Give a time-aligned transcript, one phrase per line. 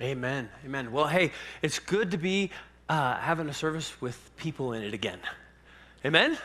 [0.00, 0.50] Amen.
[0.62, 0.92] Amen.
[0.92, 2.50] Well, hey, it's good to be
[2.90, 5.18] uh, having a service with people in it again.
[6.04, 6.32] Amen?
[6.32, 6.40] Yes.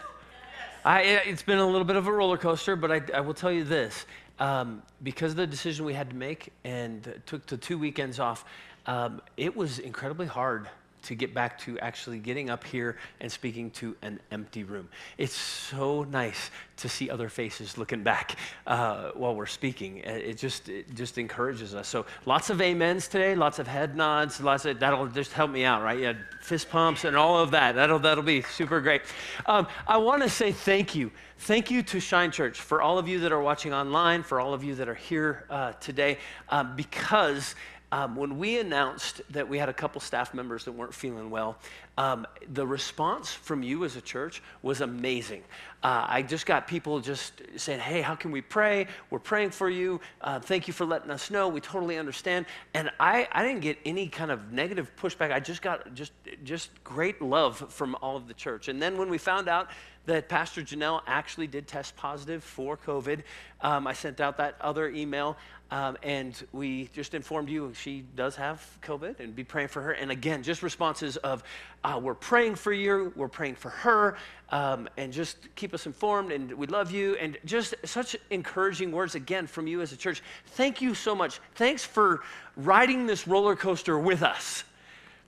[0.85, 3.51] I, it's been a little bit of a roller coaster, but I, I will tell
[3.51, 4.05] you this.
[4.39, 8.45] Um, because of the decision we had to make and took the two weekends off,
[8.85, 10.69] um, it was incredibly hard
[11.03, 14.89] to get back to actually getting up here and speaking to an empty room.
[15.17, 18.35] It's so nice to see other faces looking back
[18.67, 19.97] uh, while we're speaking.
[19.97, 21.87] It just it just encourages us.
[21.87, 25.63] So lots of amens today, lots of head nods, lots of that'll just help me
[25.63, 25.99] out, right?
[25.99, 27.75] Yeah, fist pumps and all of that.
[27.75, 29.01] That'll that'll be super great.
[29.45, 31.11] Um, I want to say thank you.
[31.39, 34.53] Thank you to Shine Church for all of you that are watching online, for all
[34.53, 37.55] of you that are here uh, today, um, because
[37.91, 41.57] um, when we announced that we had a couple staff members that weren't feeling well,
[41.97, 45.43] um, the response from you as a church was amazing.
[45.83, 48.87] Uh, I just got people just saying, "Hey, how can we pray?
[49.09, 49.99] We're praying for you.
[50.21, 51.49] Uh, thank you for letting us know.
[51.49, 55.31] We totally understand." And I, I didn't get any kind of negative pushback.
[55.31, 58.67] I just got just just great love from all of the church.
[58.67, 59.69] And then when we found out
[60.05, 63.21] that Pastor Janelle actually did test positive for COVID,
[63.61, 65.37] um, I sent out that other email.
[65.71, 69.93] Um, and we just informed you she does have COVID and be praying for her.
[69.93, 71.43] And again, just responses of,
[71.85, 74.17] uh, we're praying for you, we're praying for her,
[74.49, 77.15] um, and just keep us informed, and we love you.
[77.15, 80.21] And just such encouraging words again from you as a church.
[80.45, 81.39] Thank you so much.
[81.55, 82.19] Thanks for
[82.57, 84.65] riding this roller coaster with us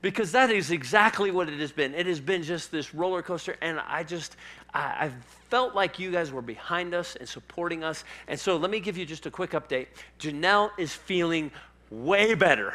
[0.04, 1.96] because that is exactly what it has been.
[1.96, 4.36] It has been just this roller coaster, and I just,
[4.74, 5.12] I, I
[5.50, 8.04] felt like you guys were behind us and supporting us.
[8.28, 9.88] And so let me give you just a quick update.
[10.20, 11.52] Janelle is feeling
[11.90, 12.74] way better,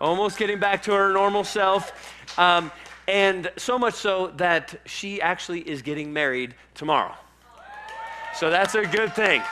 [0.00, 2.38] almost getting back to her normal self.
[2.38, 2.70] Um,
[3.08, 7.16] and so much so that she actually is getting married tomorrow.
[8.36, 9.42] So that's a good thing.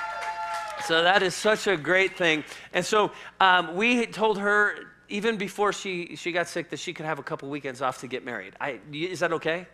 [0.85, 2.45] So that is such a great thing.
[2.73, 7.07] And so um, we told her even before she, she got sick, that she could
[7.07, 8.55] have a couple weekends off to get married.
[8.61, 9.67] I, is that okay?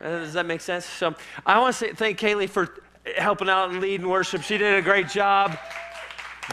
[0.00, 0.86] Uh, does that make sense?
[0.86, 1.14] So
[1.44, 2.74] I want to say, thank Kaylee for
[3.16, 4.42] helping out and leading worship.
[4.42, 5.58] She did a great job.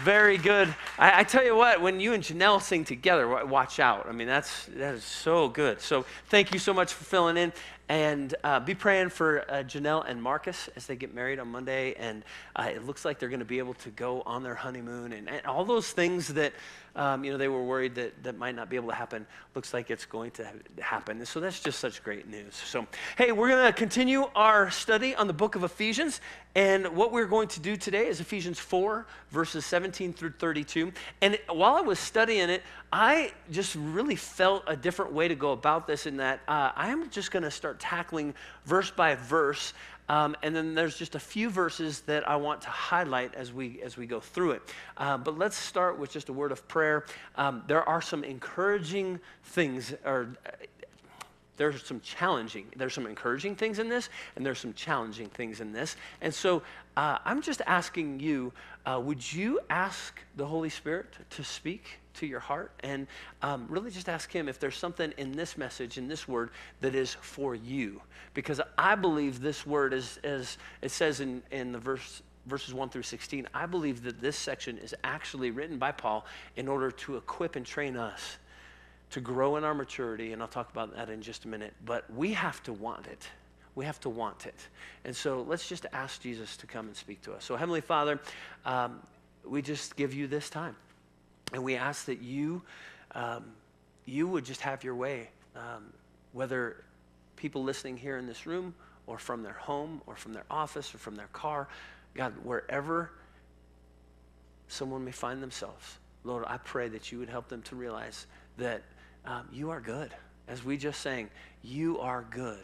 [0.02, 0.74] Very good.
[1.00, 4.06] I, I, tell you what, when you and Janelle sing together, watch out.
[4.08, 5.82] I mean, that's that is so good.
[5.82, 7.52] So thank you so much for filling in.
[7.90, 11.94] And uh, be praying for uh, Janelle and Marcus as they get married on Monday.
[11.94, 12.24] And
[12.56, 15.30] uh, it looks like they're going to be able to go on their honeymoon and,
[15.30, 16.54] and all those things that
[16.98, 19.28] um, you know, they were worried that that might not be able to happen.
[19.54, 20.48] Looks like it's going to
[20.80, 21.24] happen.
[21.28, 22.56] So that's just such great news.
[22.56, 22.88] So,
[23.18, 26.22] hey, we're going to continue our study on the book of Ephesians.
[26.56, 30.92] And what we're going to do today is Ephesians 4, verses 17 through 32.
[31.22, 35.52] And while I was studying it, I just really felt a different way to go
[35.52, 38.34] about this in that uh, I am just going to start tackling
[38.66, 39.74] verse by verse
[40.10, 43.82] um, and then there's just a few verses that I want to highlight as we
[43.82, 44.62] as we go through it.
[44.96, 47.06] Uh, but let's start with just a word of prayer.
[47.36, 50.30] Um, there are some encouraging things, or
[51.58, 52.68] there's some challenging.
[52.76, 55.98] There's some encouraging things in this, and there's some challenging things in this.
[56.22, 56.62] And so
[56.96, 58.54] uh, I'm just asking you:
[58.86, 62.00] uh, Would you ask the Holy Spirit to speak?
[62.18, 63.08] To your heart and
[63.42, 66.52] um, really just ask Him if there's something in this message, in this word,
[66.82, 68.02] that is for you.
[68.34, 72.90] Because I believe this word is, as it says in, in the verse, verses 1
[72.90, 77.18] through 16, I believe that this section is actually written by Paul in order to
[77.18, 78.38] equip and train us
[79.12, 80.34] to grow in our maturity.
[80.34, 81.74] And I'll talk about that in just a minute.
[81.86, 83.28] But we have to want it.
[83.76, 84.68] We have to want it.
[85.06, 87.46] And so let's just ask Jesus to come and speak to us.
[87.46, 88.20] So, Heavenly Father,
[88.66, 89.02] um,
[89.46, 90.76] we just give you this time.
[91.54, 92.62] And we ask that you,
[93.14, 93.46] um,
[94.06, 95.92] you would just have your way, um,
[96.34, 96.84] whether
[97.36, 98.74] people listening here in this room
[99.06, 101.68] or from their home or from their office or from their car,
[102.14, 103.12] God, wherever
[104.68, 108.28] someone may find themselves, Lord, I pray that you would help them to realize
[108.58, 108.84] that
[109.26, 110.14] um, you are good.
[110.48, 111.30] As we just sang,
[111.64, 112.64] you are good.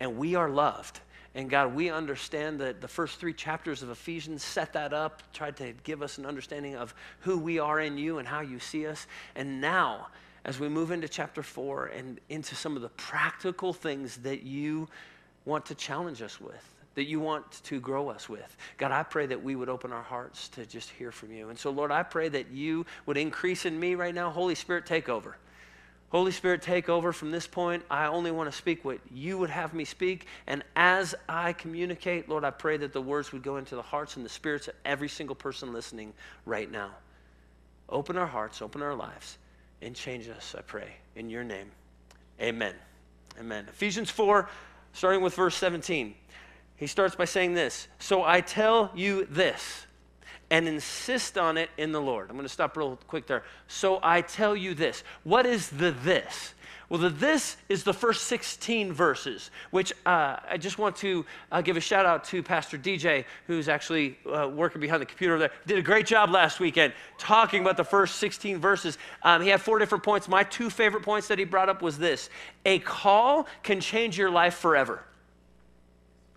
[0.00, 1.00] And we are loved.
[1.34, 5.56] And God, we understand that the first three chapters of Ephesians set that up, tried
[5.58, 8.86] to give us an understanding of who we are in you and how you see
[8.86, 9.06] us.
[9.36, 10.08] And now,
[10.44, 14.88] as we move into chapter four and into some of the practical things that you
[15.44, 18.56] want to challenge us with, that you want to grow us with.
[18.76, 21.50] God, I pray that we would open our hearts to just hear from you.
[21.50, 24.30] And so, Lord, I pray that you would increase in me right now.
[24.30, 25.36] Holy Spirit, take over.
[26.10, 27.84] Holy Spirit, take over from this point.
[27.90, 30.26] I only want to speak what you would have me speak.
[30.46, 34.16] And as I communicate, Lord, I pray that the words would go into the hearts
[34.16, 36.14] and the spirits of every single person listening
[36.46, 36.92] right now.
[37.90, 39.36] Open our hearts, open our lives,
[39.82, 40.94] and change us, I pray.
[41.14, 41.70] In your name,
[42.40, 42.74] amen.
[43.38, 43.66] Amen.
[43.68, 44.48] Ephesians 4,
[44.92, 46.14] starting with verse 17.
[46.76, 49.86] He starts by saying this So I tell you this
[50.50, 52.30] and insist on it in the Lord.
[52.30, 53.44] I'm going to stop real quick there.
[53.66, 55.04] So I tell you this.
[55.24, 56.54] What is the this?
[56.88, 61.60] Well, the this is the first 16 verses, which uh, I just want to uh,
[61.60, 65.50] give a shout out to Pastor DJ, who's actually uh, working behind the computer there.
[65.66, 68.96] Did a great job last weekend talking about the first 16 verses.
[69.22, 70.28] Um, he had four different points.
[70.28, 72.30] My two favorite points that he brought up was this
[72.64, 75.02] A call can change your life forever.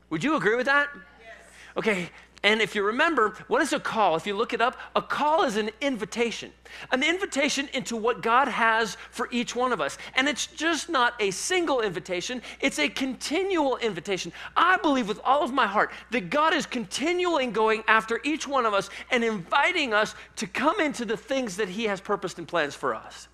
[0.09, 0.89] Would you agree with that?
[0.93, 1.33] Yes.
[1.77, 2.09] Okay,
[2.43, 4.15] and if you remember, what is a call?
[4.15, 6.51] If you look it up, a call is an invitation,
[6.91, 9.99] an invitation into what God has for each one of us.
[10.15, 14.33] And it's just not a single invitation, it's a continual invitation.
[14.57, 18.65] I believe with all of my heart that God is continually going after each one
[18.65, 22.47] of us and inviting us to come into the things that He has purposed and
[22.47, 23.27] plans for us.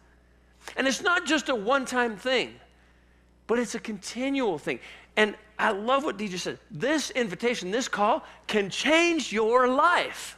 [0.75, 2.55] And it's not just a one time thing,
[3.47, 4.81] but it's a continual thing.
[5.15, 6.59] And I love what DJ said.
[6.69, 10.37] This invitation, this call can change your life.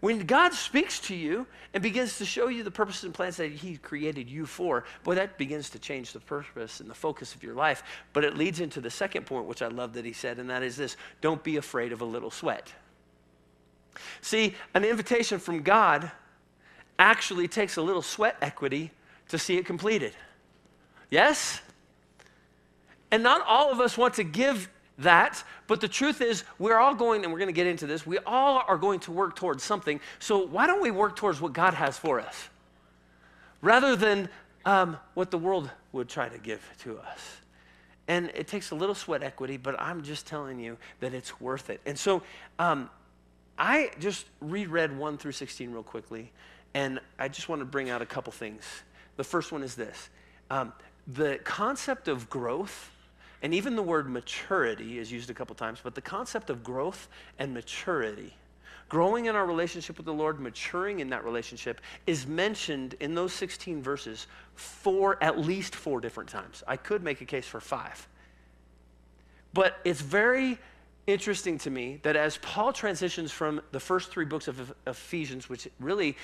[0.00, 3.50] When God speaks to you and begins to show you the purposes and plans that
[3.50, 7.42] He created you for, boy, that begins to change the purpose and the focus of
[7.42, 7.82] your life.
[8.12, 10.62] But it leads into the second point, which I love that He said, and that
[10.62, 12.72] is this don't be afraid of a little sweat.
[14.20, 16.10] See, an invitation from God
[16.98, 18.90] actually takes a little sweat equity
[19.28, 20.12] to see it completed.
[21.10, 21.60] Yes?
[23.10, 24.68] And not all of us want to give
[24.98, 28.06] that, but the truth is, we're all going, and we're going to get into this,
[28.06, 30.00] we all are going to work towards something.
[30.18, 32.48] So why don't we work towards what God has for us
[33.60, 34.28] rather than
[34.64, 37.36] um, what the world would try to give to us?
[38.08, 41.70] And it takes a little sweat equity, but I'm just telling you that it's worth
[41.70, 41.80] it.
[41.84, 42.22] And so
[42.58, 42.88] um,
[43.58, 46.30] I just reread 1 through 16 real quickly,
[46.72, 48.64] and I just want to bring out a couple things.
[49.16, 50.08] The first one is this
[50.50, 50.72] um,
[51.06, 52.90] the concept of growth
[53.42, 57.08] and even the word maturity is used a couple times, but the concept of growth
[57.38, 58.34] and maturity,
[58.88, 63.32] growing in our relationship with the Lord, maturing in that relationship, is mentioned in those
[63.32, 66.62] 16 verses four, at least four different times.
[66.66, 68.08] I could make a case for five.
[69.52, 70.58] But it's very
[71.06, 75.68] interesting to me that as Paul transitions from the first three books of Ephesians, which
[75.78, 76.16] really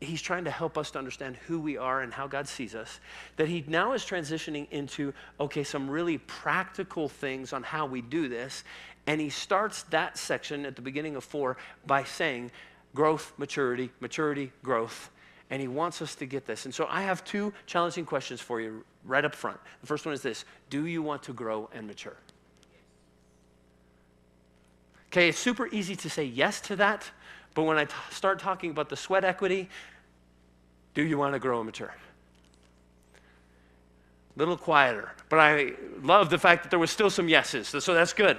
[0.00, 3.00] he's trying to help us to understand who we are and how God sees us,
[3.36, 8.28] that he now is transitioning into, okay, some really practical things on how we do
[8.28, 8.64] this.
[9.06, 12.50] And he starts that section at the beginning of four by saying,
[12.94, 15.10] growth, maturity, maturity, growth.
[15.50, 16.64] And he wants us to get this.
[16.64, 19.58] And so I have two challenging questions for you right up front.
[19.80, 22.16] The first one is this Do you want to grow and mature?
[25.08, 27.10] Okay, it's super easy to say yes to that,
[27.60, 29.68] but when I t- start talking about the sweat equity,
[30.94, 31.94] do you want to grow and mature?
[33.14, 37.92] A little quieter, but I love the fact that there was still some yeses, so
[37.92, 38.38] that's good.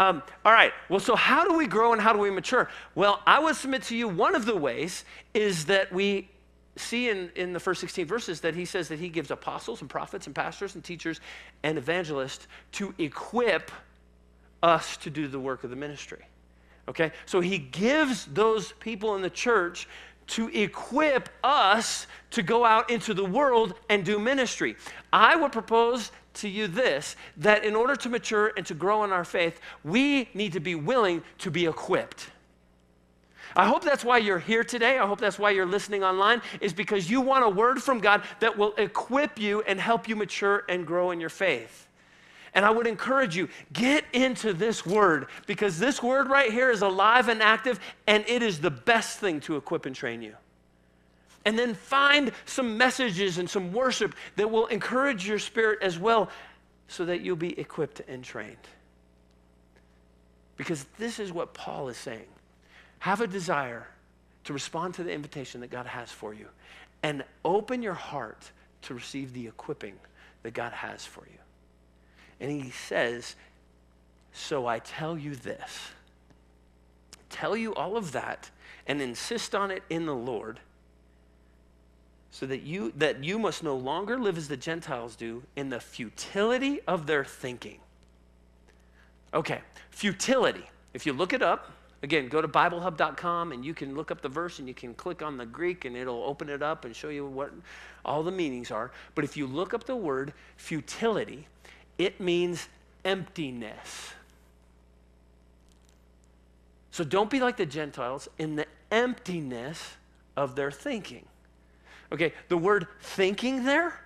[0.00, 2.68] Um, all right, well, so how do we grow and how do we mature?
[2.96, 6.28] Well, I would submit to you one of the ways is that we
[6.74, 9.88] see in, in the first 16 verses that he says that he gives apostles and
[9.88, 11.20] prophets and pastors and teachers
[11.62, 13.70] and evangelists to equip
[14.64, 16.24] us to do the work of the ministry.
[16.88, 17.12] Okay?
[17.24, 19.88] So he gives those people in the church
[20.28, 24.76] to equip us to go out into the world and do ministry.
[25.12, 29.12] I would propose to you this that in order to mature and to grow in
[29.12, 32.30] our faith, we need to be willing to be equipped.
[33.54, 34.98] I hope that's why you're here today.
[34.98, 38.22] I hope that's why you're listening online, is because you want a word from God
[38.40, 41.85] that will equip you and help you mature and grow in your faith.
[42.56, 46.80] And I would encourage you, get into this word because this word right here is
[46.80, 50.34] alive and active, and it is the best thing to equip and train you.
[51.44, 56.30] And then find some messages and some worship that will encourage your spirit as well
[56.88, 58.56] so that you'll be equipped and trained.
[60.56, 62.26] Because this is what Paul is saying.
[63.00, 63.86] Have a desire
[64.44, 66.46] to respond to the invitation that God has for you
[67.02, 68.50] and open your heart
[68.82, 69.94] to receive the equipping
[70.42, 71.38] that God has for you.
[72.40, 73.36] And he says,
[74.32, 75.90] So I tell you this.
[77.30, 78.50] Tell you all of that
[78.86, 80.60] and insist on it in the Lord
[82.30, 85.80] so that you that you must no longer live as the Gentiles do in the
[85.80, 87.78] futility of their thinking.
[89.32, 90.64] Okay, futility.
[90.92, 94.28] If you look it up, again, go to biblehub.com and you can look up the
[94.28, 97.08] verse and you can click on the Greek and it'll open it up and show
[97.08, 97.52] you what
[98.04, 98.92] all the meanings are.
[99.14, 101.46] But if you look up the word futility,
[101.98, 102.68] it means
[103.04, 104.12] emptiness.
[106.90, 109.96] So don't be like the Gentiles in the emptiness
[110.36, 111.26] of their thinking.
[112.12, 114.00] Okay, the word thinking there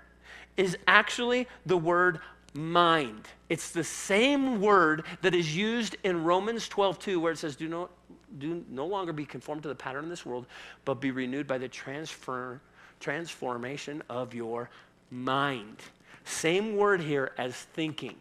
[0.57, 2.21] is actually the word
[2.55, 3.29] mind.
[3.49, 7.69] It's the same word that is used in Romans 12 2, where it says, Do
[7.69, 7.91] not
[8.39, 10.47] do no longer be conformed to the pattern of this world,
[10.85, 12.61] but be renewed by the transfer,
[13.01, 14.71] transformation of your
[15.11, 15.77] mind.
[16.25, 18.17] Same word here as thinking.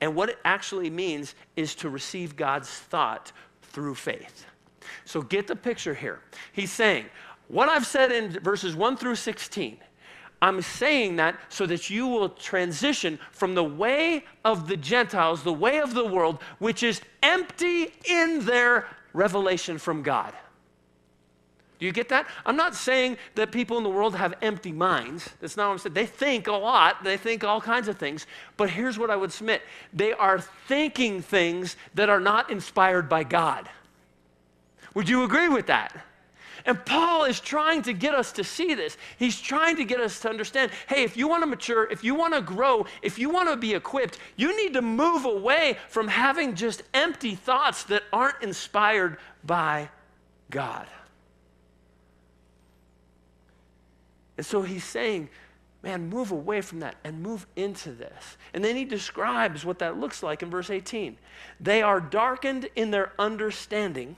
[0.00, 4.46] And what it actually means is to receive God's thought through faith.
[5.04, 6.20] So get the picture here.
[6.52, 7.06] He's saying,
[7.48, 9.76] what I've said in verses 1 through 16,
[10.40, 15.52] I'm saying that so that you will transition from the way of the Gentiles, the
[15.52, 20.32] way of the world, which is empty in their revelation from God.
[21.82, 22.28] Do you get that?
[22.46, 25.28] I'm not saying that people in the world have empty minds.
[25.40, 25.94] That's not what I'm saying.
[25.94, 28.28] They think a lot, they think all kinds of things.
[28.56, 29.62] But here's what I would submit
[29.92, 33.68] they are thinking things that are not inspired by God.
[34.94, 35.92] Would you agree with that?
[36.66, 38.96] And Paul is trying to get us to see this.
[39.18, 42.14] He's trying to get us to understand hey, if you want to mature, if you
[42.14, 46.06] want to grow, if you want to be equipped, you need to move away from
[46.06, 49.88] having just empty thoughts that aren't inspired by
[50.48, 50.86] God.
[54.36, 55.28] And so he's saying,
[55.82, 58.36] man, move away from that and move into this.
[58.54, 61.16] And then he describes what that looks like in verse 18.
[61.60, 64.16] They are darkened in their understanding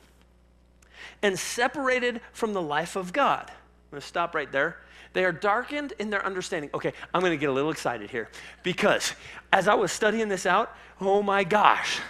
[1.22, 3.50] and separated from the life of God.
[3.50, 4.78] I'm going to stop right there.
[5.14, 6.70] They are darkened in their understanding.
[6.74, 8.28] Okay, I'm going to get a little excited here
[8.62, 9.14] because
[9.52, 12.00] as I was studying this out, oh my gosh,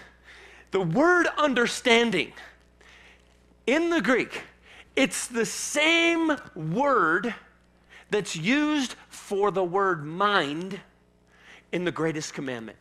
[0.71, 2.33] the word understanding
[3.67, 4.43] in the Greek,
[4.97, 7.35] it's the same word
[8.11, 10.81] that's used for the word mind
[11.73, 12.79] in the greatest commandment.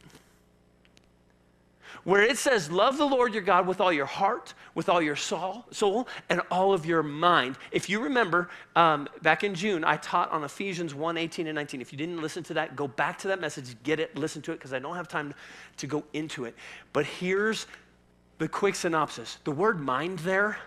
[2.03, 5.15] Where it says, Love the Lord your God with all your heart, with all your
[5.15, 7.57] soul, and all of your mind.
[7.71, 11.81] If you remember, um, back in June, I taught on Ephesians 1 18 and 19.
[11.81, 14.51] If you didn't listen to that, go back to that message, get it, listen to
[14.51, 15.33] it, because I don't have time
[15.77, 16.55] to go into it.
[16.91, 17.67] But here's
[18.37, 20.57] the quick synopsis the word mind there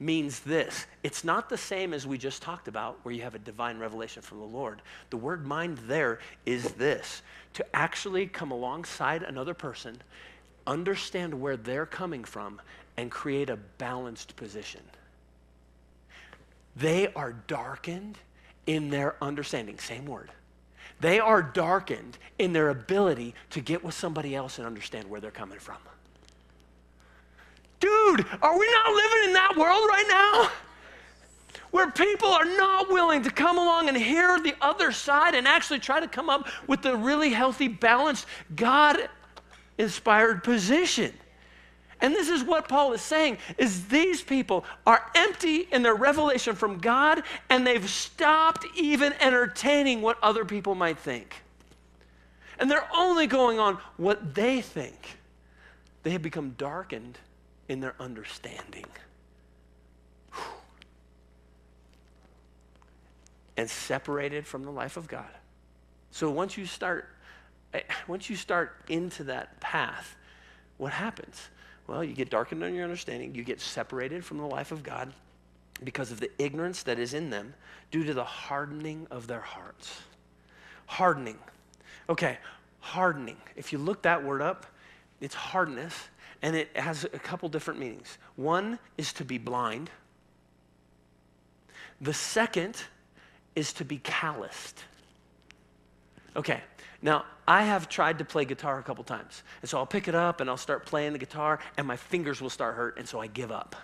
[0.00, 3.40] means this it's not the same as we just talked about, where you have a
[3.40, 4.82] divine revelation from the Lord.
[5.10, 7.22] The word mind there is this
[7.54, 10.00] to actually come alongside another person,
[10.66, 12.60] understand where they're coming from,
[12.96, 14.82] and create a balanced position.
[16.76, 18.18] They are darkened
[18.66, 20.30] in their understanding, same word.
[21.00, 25.30] They are darkened in their ability to get with somebody else and understand where they're
[25.30, 25.76] coming from.
[27.80, 30.50] Dude, are we not living in that world right now?
[31.70, 35.78] Where people are not willing to come along and hear the other side and actually
[35.80, 39.08] try to come up with a really healthy, balanced, God
[39.76, 41.12] inspired position.
[42.00, 46.54] And this is what Paul is saying is these people are empty in their revelation
[46.54, 51.34] from God and they've stopped even entertaining what other people might think.
[52.58, 55.18] And they're only going on what they think.
[56.02, 57.18] They have become darkened
[57.68, 58.86] in their understanding.
[63.56, 65.30] And separated from the life of God.
[66.10, 67.08] So once you start,
[67.74, 70.16] eh, once you start into that path,
[70.78, 71.48] what happens?
[71.86, 75.12] Well, you get darkened in your understanding, you get separated from the life of God
[75.84, 77.54] because of the ignorance that is in them
[77.90, 80.00] due to the hardening of their hearts.
[80.86, 81.38] Hardening.
[82.08, 82.38] Okay,
[82.80, 83.36] hardening.
[83.56, 84.66] If you look that word up,
[85.20, 85.94] it's hardness
[86.42, 88.18] and it has a couple different meanings.
[88.36, 89.90] One is to be blind,
[92.00, 92.76] the second
[93.56, 94.84] is to be calloused.
[96.36, 96.60] Okay,
[97.02, 99.42] now I have tried to play guitar a couple times.
[99.62, 102.40] And so I'll pick it up and I'll start playing the guitar, and my fingers
[102.40, 103.74] will start hurt, and so I give up.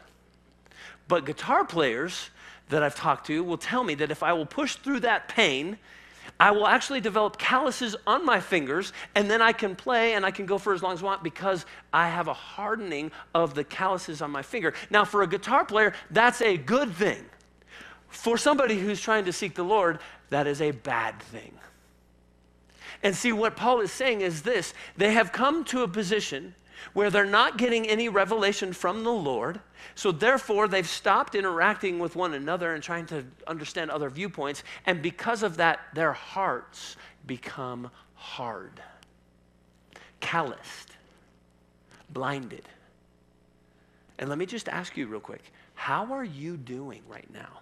[1.08, 2.30] But guitar players
[2.68, 5.78] that I've talked to will tell me that if I will push through that pain
[6.40, 10.30] I will actually develop calluses on my fingers, and then I can play and I
[10.30, 13.64] can go for as long as I want because I have a hardening of the
[13.64, 14.74] calluses on my finger.
[14.90, 17.24] Now, for a guitar player, that's a good thing.
[18.08, 20.00] For somebody who's trying to seek the Lord,
[20.30, 21.52] that is a bad thing.
[23.02, 26.54] And see, what Paul is saying is this they have come to a position
[26.92, 29.60] where they're not getting any revelation from the Lord.
[29.94, 34.62] So, therefore, they've stopped interacting with one another and trying to understand other viewpoints.
[34.86, 38.80] And because of that, their hearts become hard,
[40.20, 40.96] calloused,
[42.10, 42.68] blinded.
[44.18, 45.42] And let me just ask you real quick
[45.74, 47.60] how are you doing right now?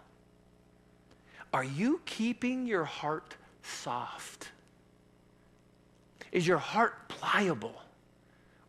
[1.53, 4.51] Are you keeping your heart soft?
[6.31, 7.75] Is your heart pliable?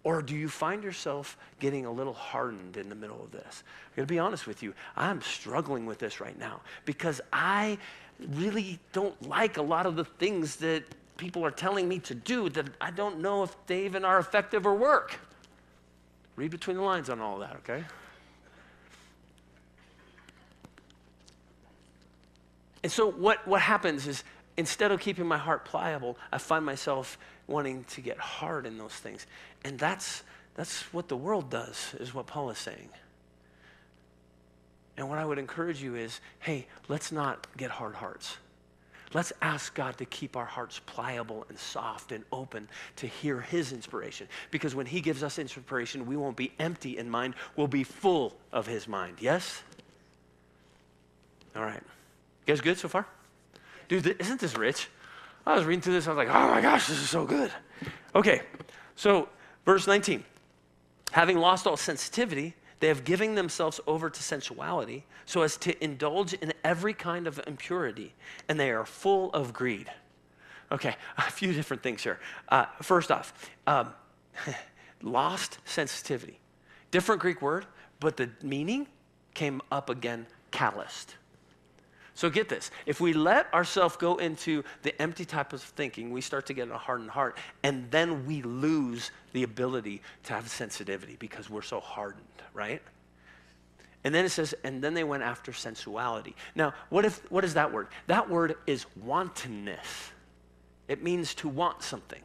[0.03, 3.63] Or do you find yourself getting a little hardened in the middle of this?
[3.65, 4.74] I'm going to be honest with you.
[4.98, 7.77] I'm struggling with this right now because I
[8.19, 10.83] really don't like a lot of the things that
[11.17, 14.65] people are telling me to do that I don't know if they even are effective
[14.65, 15.17] or work.
[16.36, 17.83] Read between the lines on all that, okay?
[22.81, 24.24] And so what, what happens is
[24.57, 27.17] instead of keeping my heart pliable, I find myself
[27.48, 29.25] wanting to get hard in those things.
[29.63, 30.24] And that's,
[30.55, 32.89] that's what the world does, is what Paul is saying.
[34.98, 38.38] And what I would encourage you is hey, let's not get hard hearts.
[39.13, 43.72] Let's ask God to keep our hearts pliable and soft and open to hear His
[43.72, 44.27] inspiration.
[44.50, 48.36] Because when He gives us inspiration, we won't be empty in mind, we'll be full
[48.51, 49.17] of His mind.
[49.20, 49.62] Yes?
[51.55, 51.82] All right.
[52.46, 53.05] You guys good so far?
[53.88, 54.89] Dude, th- isn't this rich?
[55.46, 57.51] I was reading through this, I was like, oh my gosh, this is so good.
[58.15, 58.41] Okay,
[58.96, 59.29] so
[59.65, 60.24] verse 19.
[61.12, 66.34] Having lost all sensitivity, they have given themselves over to sensuality so as to indulge
[66.34, 68.13] in every kind of impurity,
[68.50, 69.89] and they are full of greed.
[70.72, 72.20] Okay, a few different things here.
[72.50, 73.93] Uh, first off, um,
[75.01, 76.39] lost sensitivity.
[76.91, 77.65] Different Greek word,
[78.00, 78.88] but the meaning
[79.34, 81.15] came up again calloused.
[82.15, 82.70] So get this.
[82.86, 86.70] If we let ourselves go into the empty type of thinking, we start to get
[86.70, 91.79] a hardened heart, and then we lose the ability to have sensitivity because we're so
[91.79, 92.82] hardened, right?
[94.03, 96.36] And then it says, and then they went after sensuality.
[96.55, 97.88] Now, what, if, what is that word?
[98.08, 100.12] That word is wantonness.
[100.88, 102.22] It means to want something.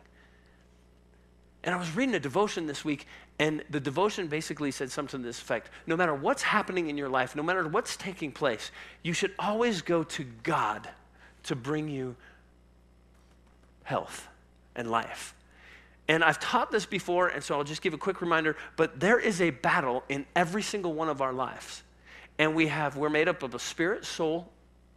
[1.62, 3.06] And I was reading a devotion this week,
[3.38, 7.08] and the devotion basically said something to this effect No matter what's happening in your
[7.08, 8.70] life, no matter what's taking place,
[9.02, 10.88] you should always go to God
[11.44, 12.16] to bring you
[13.84, 14.28] health
[14.74, 15.34] and life.
[16.08, 19.18] And I've taught this before, and so I'll just give a quick reminder, but there
[19.18, 21.82] is a battle in every single one of our lives.
[22.38, 24.48] And we have, we're made up of a spirit, soul,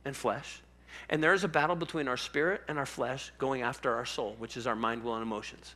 [0.05, 0.61] and flesh.
[1.09, 4.35] And there is a battle between our spirit and our flesh going after our soul,
[4.39, 5.75] which is our mind, will, and emotions.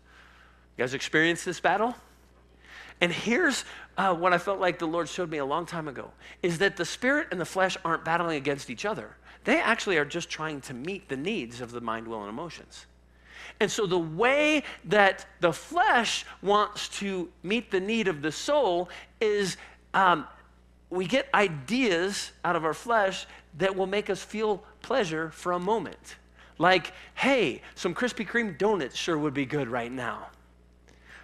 [0.78, 1.96] You guys experience this battle?
[3.02, 3.66] And here's
[3.98, 6.12] uh, what I felt like the Lord showed me a long time ago
[6.42, 9.16] is that the spirit and the flesh aren't battling against each other.
[9.44, 12.86] They actually are just trying to meet the needs of the mind, will, and emotions.
[13.60, 18.90] And so the way that the flesh wants to meet the need of the soul
[19.22, 19.58] is
[19.94, 20.28] um,
[20.90, 23.26] we get ideas out of our flesh
[23.58, 26.16] that will make us feel pleasure for a moment.
[26.58, 30.28] Like, hey, some Krispy Kreme donuts sure would be good right now.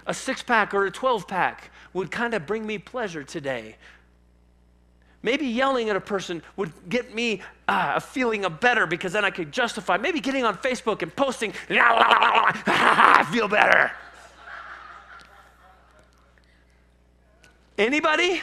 [0.05, 3.75] A six pack or a 12 pack would kind of bring me pleasure today.
[5.23, 9.23] Maybe yelling at a person would get me uh, a feeling of better because then
[9.23, 9.97] I could justify.
[9.97, 13.91] Maybe getting on Facebook and posting, I feel better.
[17.77, 18.41] Anybody?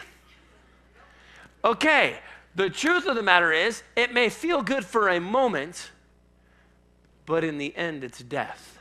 [1.65, 2.19] Okay,
[2.55, 5.91] the truth of the matter is, it may feel good for a moment,
[7.27, 8.78] but in the end, it's death.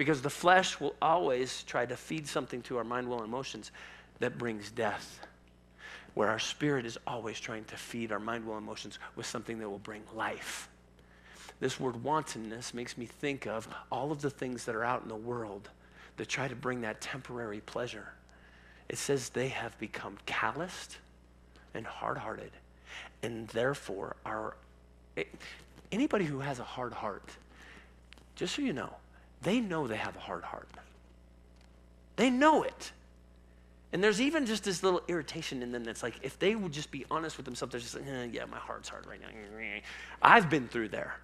[0.00, 3.70] Because the flesh will always try to feed something to our mind, will, and emotions
[4.18, 5.20] that brings death
[6.14, 9.58] where our spirit is always trying to feed our mind, will, and emotions with something
[9.58, 10.70] that will bring life.
[11.60, 15.08] This word wantonness makes me think of all of the things that are out in
[15.10, 15.68] the world
[16.16, 18.08] that try to bring that temporary pleasure.
[18.88, 20.96] It says they have become calloused
[21.74, 22.52] and hard hearted,
[23.22, 24.56] and therefore are.
[25.18, 25.24] Eh,
[25.92, 27.28] anybody who has a hard heart,
[28.34, 28.94] just so you know,
[29.42, 30.68] they know they have a hard heart.
[32.16, 32.92] They know it.
[33.92, 36.90] And there's even just this little irritation in them that's like, if they would just
[36.90, 39.28] be honest with themselves, they're just like, eh, yeah, my heart's hard right now.
[40.22, 41.16] I've been through there.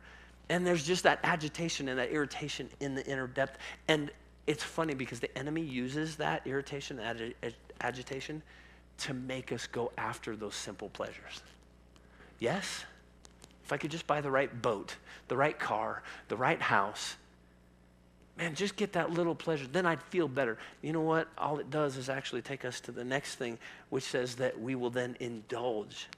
[0.48, 3.58] And there's just that agitation and that irritation in the inner depth.
[3.88, 4.10] And
[4.46, 7.34] it's funny because the enemy uses that irritation, ag-
[7.80, 8.42] agitation,
[8.98, 11.42] to make us go after those simple pleasures.
[12.38, 12.84] Yes?
[13.64, 14.96] If I could just buy the right boat,
[15.28, 17.16] the right car, the right house,
[18.36, 19.66] man, just get that little pleasure.
[19.66, 20.58] Then I'd feel better.
[20.82, 21.28] You know what?
[21.38, 23.58] All it does is actually take us to the next thing,
[23.90, 26.08] which says that we will then indulge.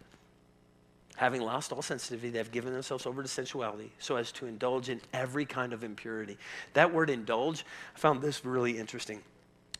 [1.16, 4.88] Having lost all sensitivity, they have given themselves over to sensuality so as to indulge
[4.88, 6.38] in every kind of impurity.
[6.74, 9.20] That word indulge, I found this really interesting.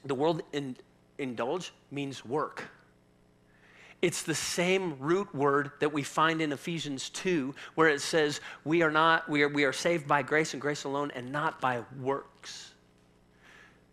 [0.04, 0.76] The word in,
[1.18, 2.64] indulge means work.
[4.00, 8.82] It's the same root word that we find in Ephesians 2, where it says, We
[8.82, 11.82] are not, we are, we are saved by grace and grace alone, and not by
[12.00, 12.74] works.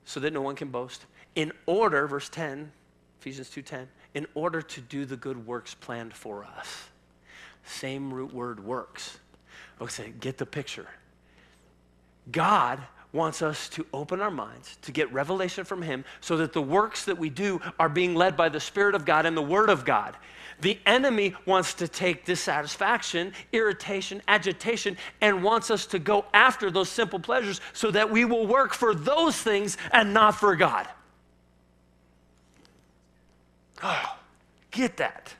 [0.04, 1.06] So that no one can boast.
[1.36, 2.72] In order, verse 10,
[3.20, 6.90] Ephesians 2:10, in order to do the good works planned for us.
[7.66, 9.18] Same root word works.
[9.82, 10.88] Okay, get the picture.
[12.32, 12.84] God
[13.16, 17.06] wants us to open our minds, to get revelation from Him, so that the works
[17.06, 19.86] that we do are being led by the Spirit of God and the Word of
[19.86, 20.16] God.
[20.62, 26.90] The enemy wants to take dissatisfaction, irritation, agitation, and wants us to go after those
[26.90, 30.88] simple pleasures so that we will work for those things and not for God.
[33.84, 34.18] Oh,
[34.72, 35.34] get that.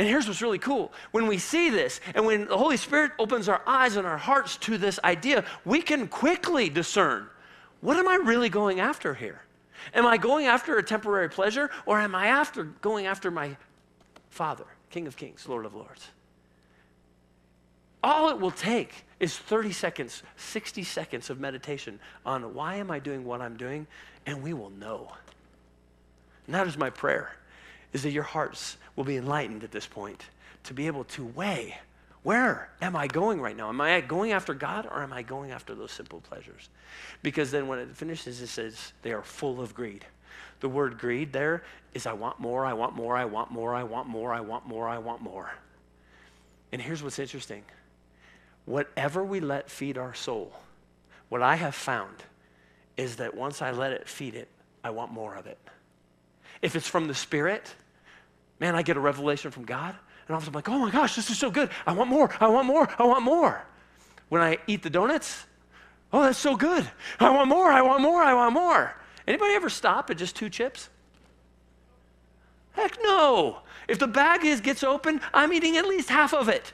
[0.00, 0.94] And here's what's really cool.
[1.10, 4.56] When we see this, and when the Holy Spirit opens our eyes and our hearts
[4.56, 7.28] to this idea, we can quickly discern
[7.82, 9.42] what am I really going after here?
[9.92, 13.58] Am I going after a temporary pleasure, or am I after going after my
[14.30, 16.08] Father, King of Kings, Lord of Lords?
[18.02, 23.00] All it will take is 30 seconds, 60 seconds of meditation on why am I
[23.00, 23.86] doing what I'm doing,
[24.24, 25.12] and we will know.
[26.46, 27.36] And that is my prayer,
[27.92, 30.24] is that your hearts will be enlightened at this point
[30.64, 31.76] to be able to weigh
[32.22, 33.70] where am I going right now?
[33.70, 36.68] Am I going after God or am I going after those simple pleasures?
[37.22, 40.04] Because then when it finishes, it says they are full of greed.
[40.60, 41.62] The word greed there
[41.94, 44.66] is I want more, I want more, I want more, I want more, I want
[44.66, 45.50] more, I want more.
[46.72, 47.64] And here's what's interesting
[48.66, 50.52] whatever we let feed our soul,
[51.30, 52.14] what I have found
[52.96, 54.48] is that once I let it feed it,
[54.84, 55.58] I want more of it.
[56.62, 57.74] If it's from the Spirit,
[58.58, 59.94] man, I get a revelation from God,
[60.28, 61.70] and I'm like, oh my gosh, this is so good.
[61.86, 63.64] I want more, I want more, I want more.
[64.28, 65.46] When I eat the donuts,
[66.12, 66.88] oh, that's so good.
[67.18, 68.94] I want more, I want more, I want more.
[69.26, 70.88] Anybody ever stop at just two chips?
[72.72, 73.58] Heck no.
[73.88, 76.72] If the bag is gets open, I'm eating at least half of it.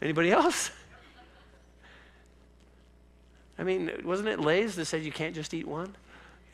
[0.00, 0.70] Anybody else?
[3.58, 5.94] I mean, wasn't it Lay's that said you can't just eat one?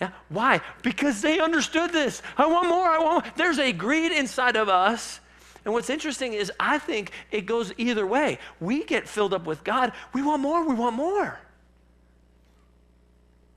[0.01, 0.11] Yeah.
[0.29, 0.61] Why?
[0.83, 2.23] Because they understood this.
[2.37, 2.89] I want more.
[2.89, 3.33] I want more.
[3.37, 5.21] There's a greed inside of us.
[5.65, 8.39] And what's interesting is I think it goes either way.
[8.59, 9.93] We get filled up with God.
[10.13, 10.67] We want more.
[10.67, 11.39] We want more.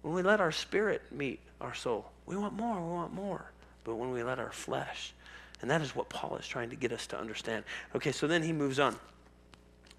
[0.04, 2.80] When we let our spirit meet our soul, we want more.
[2.80, 3.52] We want more.
[3.84, 5.14] But when we let our flesh,
[5.62, 7.64] and that is what Paul is trying to get us to understand.
[7.96, 8.96] Okay, so then he moves on.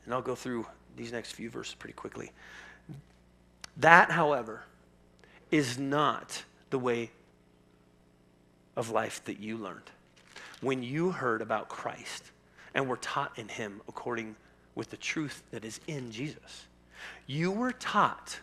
[0.04, 2.30] And I'll go through these next few verses pretty quickly.
[3.78, 4.62] That, however,
[5.50, 7.10] is not the way
[8.76, 9.90] of life that you learned.
[10.60, 12.30] When you heard about Christ
[12.74, 14.36] and were taught in him according
[14.74, 16.66] with the truth that is in Jesus,
[17.26, 18.40] you were taught.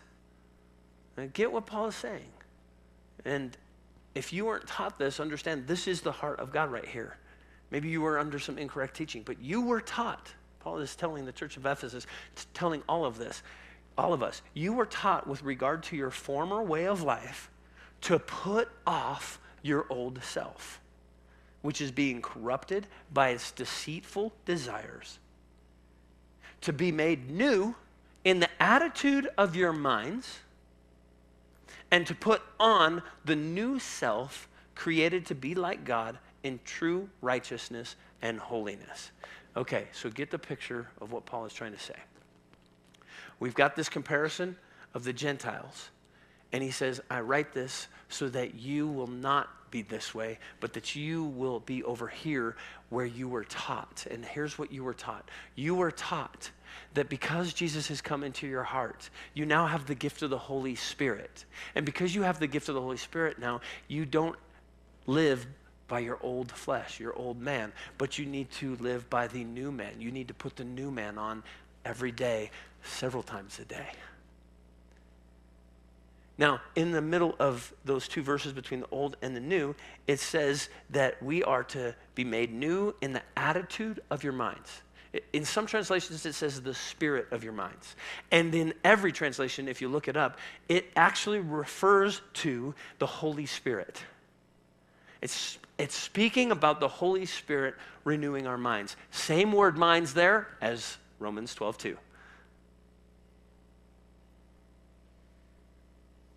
[1.16, 2.32] And get what Paul is saying.
[3.24, 3.56] And
[4.14, 7.16] if you weren't taught this, understand this is the heart of God right here.
[7.70, 10.32] Maybe you were under some incorrect teaching, but you were taught.
[10.60, 12.06] Paul is telling the church of Ephesus,
[12.52, 13.42] telling all of this
[13.96, 17.50] all of us, you were taught with regard to your former way of life
[18.02, 20.80] to put off your old self,
[21.62, 25.18] which is being corrupted by its deceitful desires,
[26.60, 27.74] to be made new
[28.24, 30.40] in the attitude of your minds,
[31.90, 37.96] and to put on the new self created to be like God in true righteousness
[38.20, 39.12] and holiness.
[39.56, 41.94] Okay, so get the picture of what Paul is trying to say.
[43.44, 44.56] We've got this comparison
[44.94, 45.90] of the Gentiles.
[46.50, 50.72] And he says, I write this so that you will not be this way, but
[50.72, 52.56] that you will be over here
[52.88, 54.06] where you were taught.
[54.10, 56.52] And here's what you were taught you were taught
[56.94, 60.38] that because Jesus has come into your heart, you now have the gift of the
[60.38, 61.44] Holy Spirit.
[61.74, 64.38] And because you have the gift of the Holy Spirit now, you don't
[65.06, 65.46] live
[65.86, 69.70] by your old flesh, your old man, but you need to live by the new
[69.70, 70.00] man.
[70.00, 71.42] You need to put the new man on
[71.84, 72.50] every day
[72.84, 73.88] several times a day.
[76.36, 79.74] Now, in the middle of those two verses between the old and the new,
[80.06, 84.82] it says that we are to be made new in the attitude of your minds.
[85.32, 87.94] In some translations, it says the spirit of your minds.
[88.32, 93.46] And in every translation, if you look it up, it actually refers to the Holy
[93.46, 94.02] Spirit.
[95.22, 98.96] It's, it's speaking about the Holy Spirit renewing our minds.
[99.12, 101.98] Same word minds there as Romans 12, 2.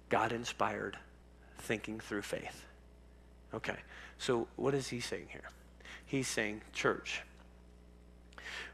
[0.10, 0.98] God inspired
[1.58, 2.66] thinking through faith.
[3.54, 3.78] Okay,
[4.18, 5.50] so what is he saying here?
[6.06, 7.22] He's saying, church,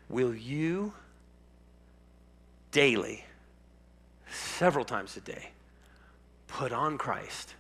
[0.09, 0.93] will you
[2.71, 3.25] daily,
[4.31, 5.51] several times a day,
[6.47, 7.55] put on Christ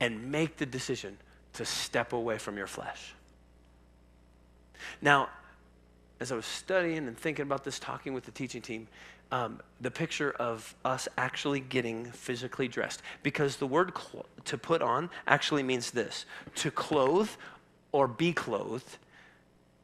[0.00, 1.18] and make the decision
[1.54, 3.14] to step away from your flesh?
[5.00, 5.28] Now,
[6.20, 8.88] as I was studying and thinking about this, talking with the teaching team,
[9.32, 13.02] um, the picture of us actually getting physically dressed.
[13.22, 17.30] Because the word cl- to put on actually means this to clothe
[17.90, 18.98] or be clothed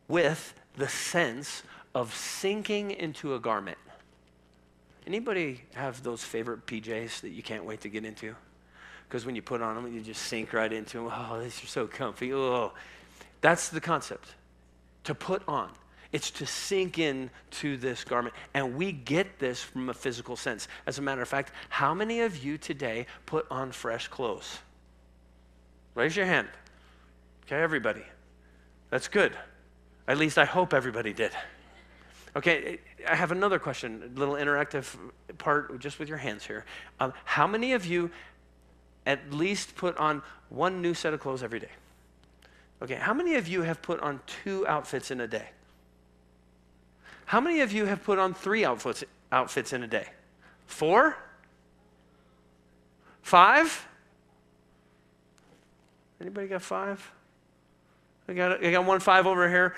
[0.07, 1.63] with the sense
[1.95, 3.79] of sinking into a garment.
[5.07, 8.37] Anybody have those favorite PJs that you can't wait to get into?
[9.09, 11.11] Because when you put on them, you just sink right into them.
[11.11, 12.33] Oh, these are so comfy.
[12.35, 12.73] Oh,
[13.41, 14.35] that's the concept.
[15.05, 15.71] To put on.
[16.13, 18.35] It's to sink in to this garment.
[18.55, 20.67] And we get this from a physical sense.
[20.87, 24.59] As a matter of fact, how many of you today put on fresh clothes?
[25.95, 26.49] Raise your hand.
[27.45, 28.05] Okay, everybody.
[28.91, 29.33] That's good.
[30.07, 31.33] At least I hope everybody did.
[32.37, 34.97] Okay, I have another question, a little interactive
[35.39, 36.65] part just with your hands here.
[37.01, 38.11] Um, how many of you
[39.07, 41.71] at least put on one new set of clothes every day?
[42.81, 45.49] Okay, how many of you have put on two outfits in a day?
[47.29, 50.07] How many of you have put on three outfits, outfits in a day?
[50.65, 51.15] Four?
[53.21, 53.87] Five?
[56.23, 57.13] Anybody got five?
[58.29, 59.75] I got, I got one five over here.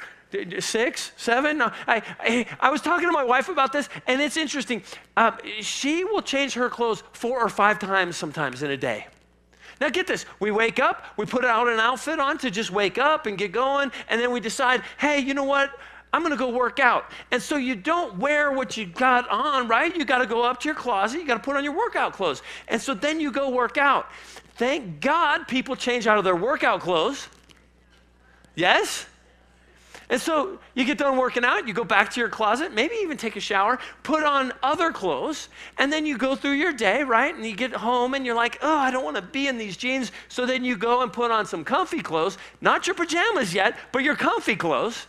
[0.61, 1.59] Six, seven?
[1.59, 4.85] No, I, I, I, was talking to my wife about this, and it's interesting.
[5.17, 9.09] Um, she will change her clothes four or five times sometimes in a day.
[9.81, 12.97] Now, get this we wake up, we put out an outfit on to just wake
[12.97, 15.73] up and get going, and then we decide, hey, you know what?
[16.13, 17.11] I'm going to go work out.
[17.31, 19.95] And so you don't wear what you got on, right?
[19.95, 22.13] You got to go up to your closet, you got to put on your workout
[22.13, 22.43] clothes.
[22.69, 24.11] And so then you go work out.
[24.57, 27.29] Thank God people change out of their workout clothes.
[28.55, 29.07] Yes?
[30.11, 33.17] And so you get done working out, you go back to your closet, maybe even
[33.17, 37.33] take a shower, put on other clothes, and then you go through your day, right?
[37.33, 39.77] And you get home and you're like, oh, I don't want to be in these
[39.77, 40.11] jeans.
[40.29, 44.03] So then you go and put on some comfy clothes, not your pajamas yet, but
[44.03, 45.07] your comfy clothes,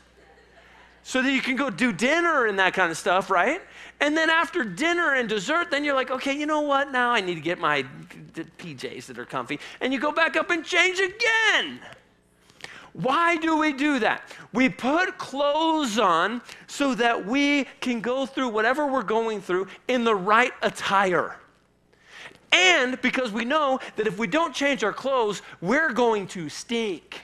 [1.04, 3.62] so that you can go do dinner and that kind of stuff, right?
[4.00, 6.92] And then after dinner and dessert, then you're like, okay, you know what?
[6.92, 7.86] Now I need to get my
[8.34, 9.60] PJs that are comfy.
[9.80, 11.80] And you go back up and change again.
[12.94, 14.24] Why do we do that?
[14.54, 20.04] We put clothes on so that we can go through whatever we're going through in
[20.04, 21.38] the right attire.
[22.52, 27.22] And because we know that if we don't change our clothes, we're going to stink.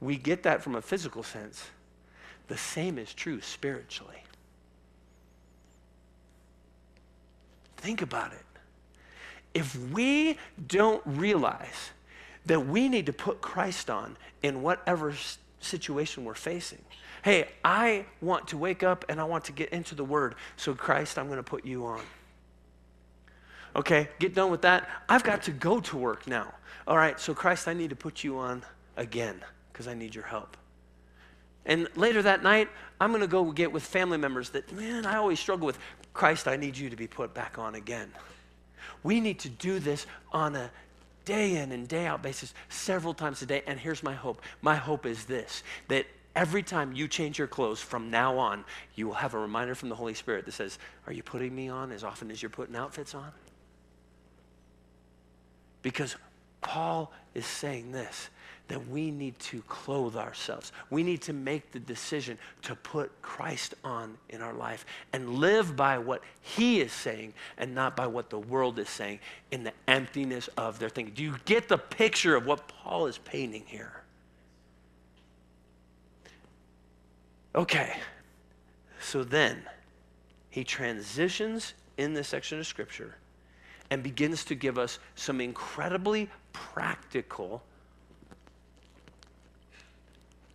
[0.00, 1.66] We get that from a physical sense.
[2.48, 4.24] The same is true spiritually.
[7.76, 8.44] Think about it
[9.54, 11.90] if we don't realize
[12.46, 15.14] that we need to put Christ on in whatever
[15.60, 16.82] situation we're facing.
[17.22, 20.36] Hey, I want to wake up and I want to get into the Word.
[20.56, 22.00] So, Christ, I'm going to put you on.
[23.76, 24.88] Okay, get done with that.
[25.08, 26.54] I've got to go to work now.
[26.86, 28.62] All right, so, Christ, I need to put you on
[28.96, 29.40] again
[29.80, 30.58] because I need your help.
[31.64, 32.68] And later that night,
[33.00, 35.78] I'm going to go get with family members that, man, I always struggle with.
[36.12, 38.12] Christ, I need you to be put back on again.
[39.02, 40.70] We need to do this on a
[41.24, 43.62] day in and day out basis, several times a day.
[43.66, 46.04] And here's my hope my hope is this that
[46.36, 48.66] every time you change your clothes from now on,
[48.96, 51.70] you will have a reminder from the Holy Spirit that says, Are you putting me
[51.70, 53.32] on as often as you're putting outfits on?
[55.80, 56.16] Because
[56.60, 58.28] Paul is saying this
[58.68, 60.70] that we need to clothe ourselves.
[60.90, 65.74] We need to make the decision to put Christ on in our life and live
[65.74, 69.18] by what He is saying and not by what the world is saying
[69.50, 71.14] in the emptiness of their thinking.
[71.14, 74.02] Do you get the picture of what Paul is painting here?
[77.56, 77.96] Okay,
[79.00, 79.62] so then
[80.48, 83.16] he transitions in this section of Scripture
[83.90, 87.62] and begins to give us some incredibly practical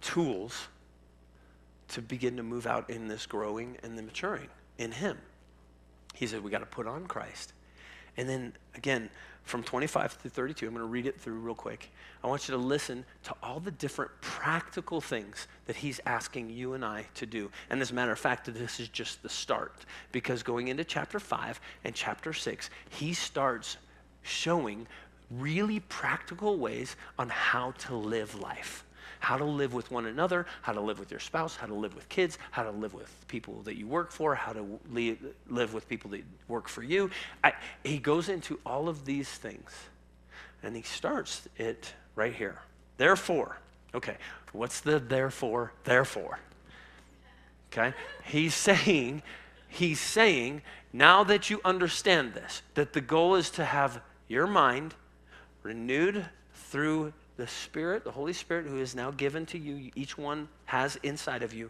[0.01, 0.67] tools
[1.89, 5.17] to begin to move out in this growing and the maturing in Him.
[6.13, 7.53] He said, We got to put on Christ.
[8.17, 9.09] And then again,
[9.45, 11.91] from 25 to 32, I'm going to read it through real quick.
[12.23, 16.73] I want you to listen to all the different practical things that he's asking you
[16.73, 17.51] and I to do.
[17.69, 19.85] And as a matter of fact, this is just the start.
[20.11, 23.77] Because going into chapter 5 and chapter 6, he starts
[24.23, 24.87] showing
[25.29, 28.84] really practical ways on how to live life
[29.25, 31.95] how to live with one another, how to live with your spouse, how to live
[31.95, 35.89] with kids, how to live with people that you work for, how to live with
[35.89, 37.09] people that work for you.
[37.43, 39.71] I, he goes into all of these things
[40.61, 42.59] and he starts it right here.
[42.97, 43.57] Therefore,
[43.95, 44.17] okay,
[44.51, 46.37] what's the therefore, therefore?
[47.73, 49.23] Okay, he's saying,
[49.67, 50.61] he's saying,
[50.93, 54.93] now that you understand this, that the goal is to have your mind
[55.63, 60.47] renewed through the Spirit, the Holy Spirit, who is now given to you, each one
[60.65, 61.69] has inside of you.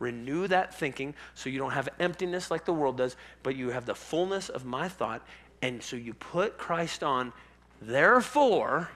[0.00, 3.86] Renew that thinking so you don't have emptiness like the world does, but you have
[3.86, 5.24] the fullness of my thought.
[5.62, 7.32] And so you put Christ on.
[7.80, 8.90] Therefore,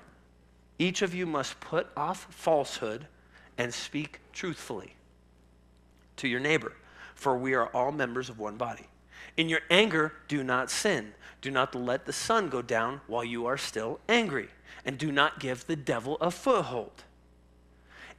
[0.79, 3.07] each of you must put off falsehood
[3.57, 4.95] and speak truthfully
[6.17, 6.73] to your neighbor,
[7.15, 8.87] for we are all members of one body.
[9.37, 11.15] In your anger, do not sin.
[11.41, 14.49] Do not let the sun go down while you are still angry
[14.85, 17.05] and do not give the devil a foothold.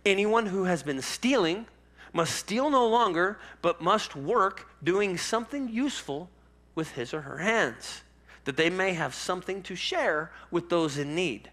[0.05, 1.65] Anyone who has been stealing
[2.13, 6.29] must steal no longer, but must work doing something useful
[6.75, 8.01] with his or her hands,
[8.45, 11.49] that they may have something to share with those in need.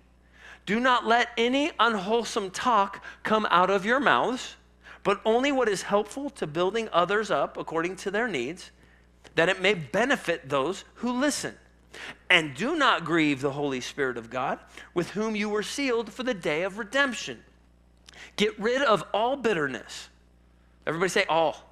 [0.65, 4.57] Do not let any unwholesome talk come out of your mouths,
[5.03, 8.71] but only what is helpful to building others up according to their needs,
[9.35, 11.55] that it may benefit those who listen.
[12.29, 14.59] And do not grieve the Holy Spirit of God,
[14.95, 17.41] with whom you were sealed for the day of redemption.
[18.37, 20.09] Get rid of all bitterness.
[20.87, 21.63] Everybody say all.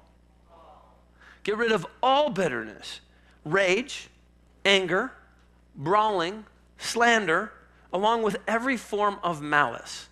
[1.43, 3.01] Get rid of all bitterness,
[3.43, 4.09] rage,
[4.65, 5.11] anger,
[5.75, 6.45] brawling,
[6.77, 7.51] slander,
[7.93, 10.09] along with every form of malice.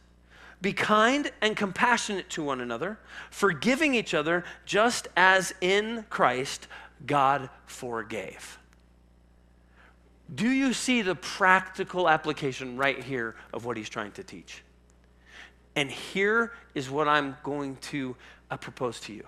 [0.62, 3.00] Be kind and compassionate to one another,
[3.30, 6.68] forgiving each other just as in Christ
[7.06, 8.60] God forgave.
[10.34, 14.64] Do you see the practical application right here of what he's trying to teach?
[15.76, 18.16] And here is what I'm going to
[18.50, 19.26] uh, propose to you.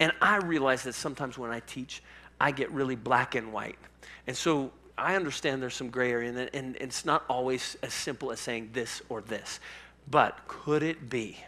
[0.00, 2.02] And I realize that sometimes when I teach,
[2.40, 3.78] I get really black and white.
[4.26, 8.32] And so I understand there's some gray area, and, and it's not always as simple
[8.32, 9.60] as saying this or this.
[10.10, 11.38] But could it be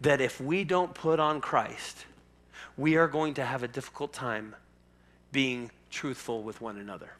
[0.00, 2.06] that if we don't put on Christ,
[2.76, 4.54] we are going to have a difficult time
[5.32, 7.10] being truthful with one another?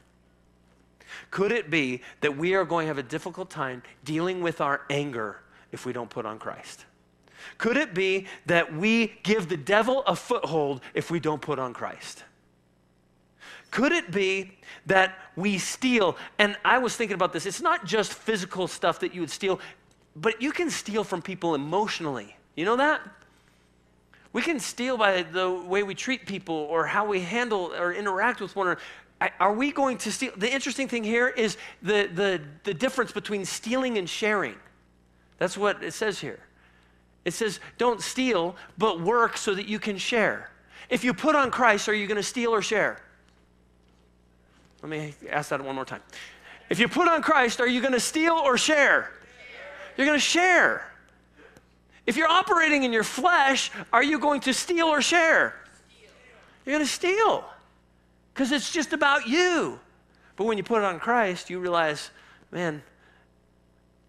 [1.31, 4.83] Could it be that we are going to have a difficult time dealing with our
[4.91, 6.85] anger if we don't put on Christ?
[7.59, 11.75] Could it be that we give the devil a foothold if we don't put on
[11.75, 12.25] Christ?
[13.71, 14.53] Could it be
[14.87, 16.17] that we steal?
[16.39, 17.47] And I was thinking about this.
[17.47, 19.61] It's not just physical stuff that you would steal,
[20.15, 22.37] but you can steal from people emotionally.
[22.55, 23.01] You know that?
[24.35, 28.41] We can steal by the way we treat people or how we handle or interact
[28.41, 28.81] with one another.
[29.39, 30.33] Are we going to steal?
[30.37, 34.55] The interesting thing here is the, the, the difference between stealing and sharing.
[35.39, 36.41] That's what it says here.
[37.25, 40.51] It says, don't steal, but work so that you can share.
[40.89, 43.01] If you put on Christ, are you going to steal or share?
[44.83, 46.01] Let me ask that one more time.
[46.69, 49.13] If you put on Christ, are you going to steal or share?
[49.97, 50.91] You're going to share.
[52.07, 55.55] If you're operating in your flesh, are you going to steal or share?
[56.65, 57.45] You're going to steal
[58.33, 59.79] because it's just about you.
[60.37, 62.11] But when you put it on Christ, you realize,
[62.51, 62.83] man,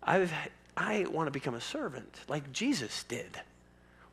[0.01, 0.31] I've,
[0.75, 3.39] I want to become a servant like Jesus did.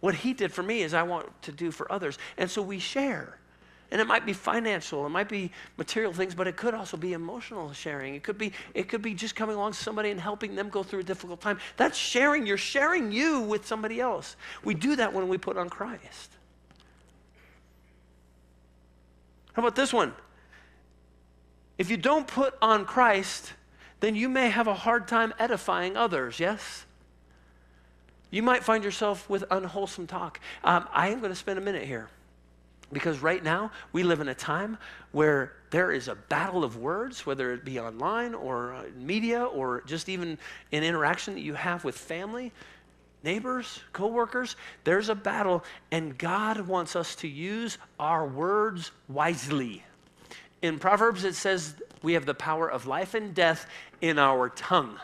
[0.00, 2.18] What he did for me is I want to do for others.
[2.36, 3.36] And so we share.
[3.92, 7.12] And it might be financial, it might be material things, but it could also be
[7.12, 8.14] emotional sharing.
[8.14, 11.00] It could be, it could be just coming along somebody and helping them go through
[11.00, 11.58] a difficult time.
[11.76, 12.46] That's sharing.
[12.46, 14.36] You're sharing you with somebody else.
[14.64, 16.30] We do that when we put on Christ.
[19.52, 20.14] How about this one?
[21.78, 23.54] If you don't put on Christ,
[24.00, 26.84] then you may have a hard time edifying others, yes?
[28.30, 30.40] You might find yourself with unwholesome talk.
[30.62, 32.08] Um, I am going to spend a minute here.
[32.92, 34.76] Because right now, we live in a time
[35.12, 39.82] where there is a battle of words, whether it be online or uh, media or
[39.86, 40.38] just even
[40.72, 42.52] in interaction that you have with family,
[43.22, 44.56] neighbors, coworkers.
[44.84, 49.84] There's a battle, and God wants us to use our words wisely.
[50.62, 53.66] In Proverbs, it says we have the power of life and death
[54.00, 54.98] in our tongue.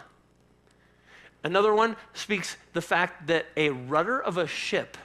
[1.44, 4.96] Another one speaks the fact that a rudder of a ship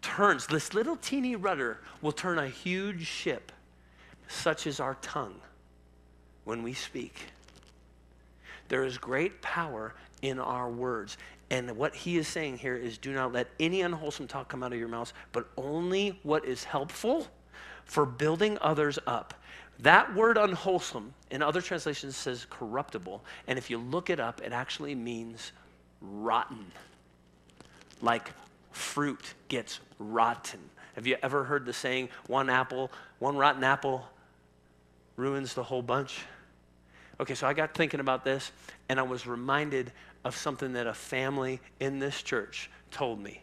[0.00, 3.52] turns, this little teeny rudder will turn a huge ship.
[4.26, 5.40] Such is our tongue
[6.44, 7.14] when we speak.
[8.72, 11.18] There is great power in our words.
[11.50, 14.72] And what he is saying here is do not let any unwholesome talk come out
[14.72, 17.26] of your mouths, but only what is helpful
[17.84, 19.34] for building others up.
[19.80, 23.22] That word unwholesome in other translations says corruptible.
[23.46, 25.52] And if you look it up, it actually means
[26.00, 26.64] rotten.
[28.00, 28.30] Like
[28.70, 30.60] fruit gets rotten.
[30.94, 34.08] Have you ever heard the saying, one apple, one rotten apple
[35.16, 36.24] ruins the whole bunch?
[37.20, 38.52] Okay, so I got thinking about this
[38.88, 39.92] and I was reminded
[40.24, 43.42] of something that a family in this church told me.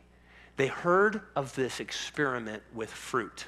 [0.57, 3.45] They heard of this experiment with fruit.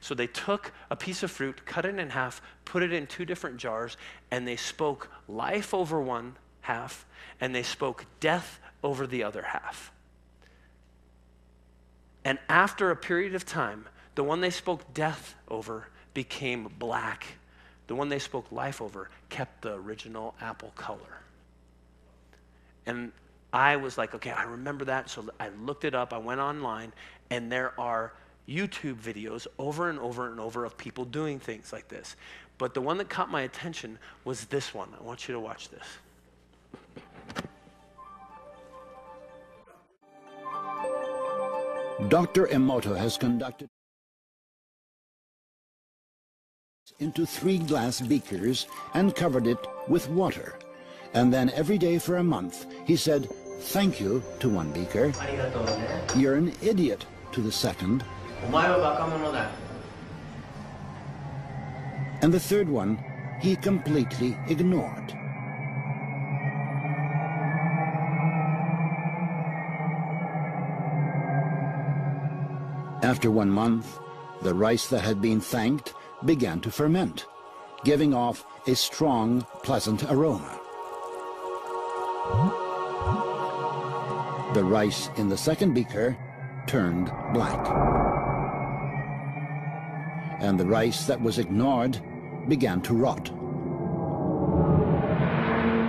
[0.00, 3.24] So they took a piece of fruit, cut it in half, put it in two
[3.24, 3.96] different jars,
[4.30, 7.06] and they spoke life over one half,
[7.40, 9.90] and they spoke death over the other half.
[12.24, 17.37] And after a period of time, the one they spoke death over became black.
[17.88, 21.22] The one they spoke life over kept the original apple color.
[22.86, 23.12] And
[23.52, 25.10] I was like, okay, I remember that.
[25.10, 26.12] So I looked it up.
[26.12, 26.92] I went online,
[27.30, 28.12] and there are
[28.48, 32.14] YouTube videos over and over and over of people doing things like this.
[32.58, 34.90] But the one that caught my attention was this one.
[34.98, 35.86] I want you to watch this.
[42.08, 42.46] Dr.
[42.46, 43.68] Emoto has conducted
[47.00, 50.58] into three glass beakers and covered it with water.
[51.14, 53.30] And then every day for a month, he said,
[53.60, 55.12] thank you to one beaker,
[56.16, 58.04] you're an idiot to the second,
[62.20, 62.98] and the third one
[63.40, 65.12] he completely ignored.
[73.04, 74.00] After one month,
[74.42, 75.94] the rice that had been thanked
[76.24, 77.26] began to ferment,
[77.84, 80.60] giving off a strong, pleasant aroma.
[84.54, 86.16] The rice in the second beaker
[86.66, 87.66] turned black.
[90.40, 92.00] And the rice that was ignored
[92.48, 93.26] began to rot.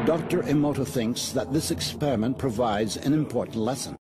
[0.06, 0.42] Dr.
[0.44, 3.96] Emoto thinks that this experiment provides an important lesson.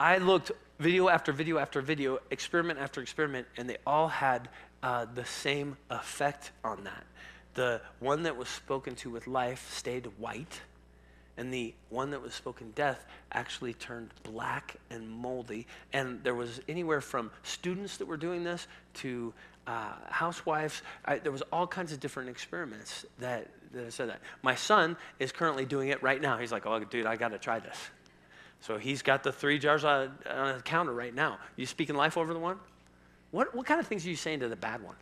[0.00, 4.48] I looked video after video after video, experiment after experiment, and they all had
[4.82, 7.04] uh, the same effect on that.
[7.54, 10.60] The one that was spoken to with life stayed white,
[11.36, 15.66] and the one that was spoken death actually turned black and moldy.
[15.92, 19.32] And there was anywhere from students that were doing this to
[19.66, 20.82] uh, housewives.
[21.04, 24.20] I, there was all kinds of different experiments that, that said that.
[24.42, 26.38] My son is currently doing it right now.
[26.38, 27.76] He's like, "Oh, dude, I got to try this."
[28.60, 31.38] So he's got the three jars on, on the counter right now.
[31.56, 32.58] You speaking life over the one?
[33.32, 34.94] What, what kind of things are you saying to the bad one?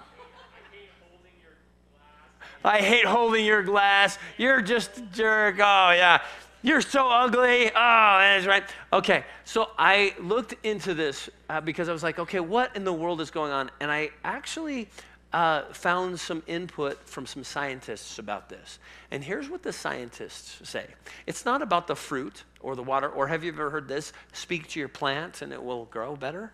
[0.72, 1.54] hate holding your
[1.94, 2.64] glass.
[2.64, 4.18] I hate holding your glass.
[4.38, 5.56] You're just a jerk.
[5.56, 6.22] Oh, yeah.
[6.62, 7.66] You're so ugly.
[7.66, 8.64] Oh, that's right.
[8.92, 12.92] Okay, so I looked into this uh, because I was like, okay, what in the
[12.92, 13.70] world is going on?
[13.80, 14.88] And I actually
[15.32, 18.78] uh, found some input from some scientists about this.
[19.10, 20.86] And here's what the scientists say
[21.26, 24.12] it's not about the fruit or the water, or have you ever heard this?
[24.32, 26.52] Speak to your plant and it will grow better.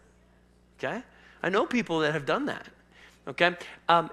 [0.79, 1.03] Okay?
[1.43, 2.67] I know people that have done that.
[3.27, 3.57] Okay?
[3.89, 4.11] Um,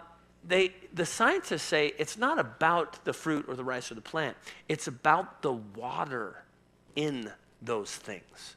[0.48, 4.38] they, the scientists say it's not about the fruit or the rice or the plant,
[4.70, 6.44] it's about the water
[6.96, 8.56] in those things.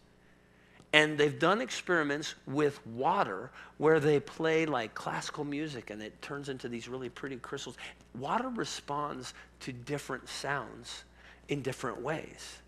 [0.93, 6.49] And they've done experiments with water where they play like classical music and it turns
[6.49, 7.77] into these really pretty crystals.
[8.15, 11.05] Water responds to different sounds
[11.49, 12.59] in different ways.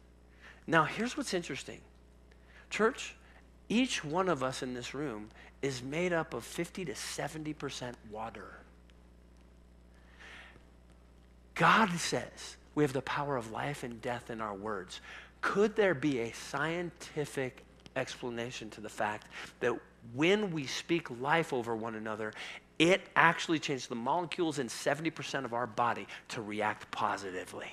[0.67, 1.81] Now, here's what's interesting
[2.69, 3.17] church,
[3.71, 5.31] each one of us in this room
[5.63, 8.59] is made up of 50 to 70% water.
[11.55, 15.01] God says we have the power of life and death in our words.
[15.41, 17.63] Could there be a scientific
[17.97, 19.29] explanation to the fact
[19.61, 19.79] that
[20.15, 22.33] when we speak life over one another,
[22.79, 27.71] it actually changes the molecules in 70% of our body to react positively?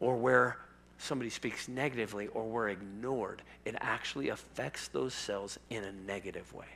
[0.00, 0.58] Or where
[1.02, 6.66] somebody speaks negatively or we're ignored, it actually affects those cells in a negative way.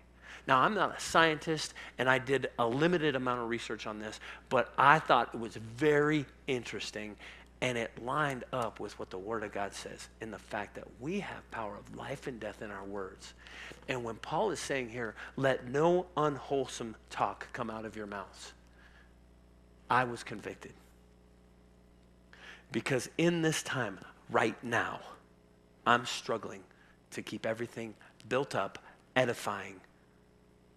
[0.46, 4.20] Now, I'm not a scientist, and I did a limited amount of research on this,
[4.48, 7.16] but I thought it was very interesting,
[7.60, 10.86] and it lined up with what the Word of God says in the fact that
[11.00, 13.34] we have power of life and death in our words.
[13.88, 18.52] And when Paul is saying here, let no unwholesome talk come out of your mouths,
[19.90, 20.72] I was convicted.
[22.70, 23.98] Because in this time,
[24.30, 25.00] right now,
[25.86, 26.62] I'm struggling
[27.12, 27.94] to keep everything
[28.28, 28.78] built up,
[29.14, 29.80] edifying,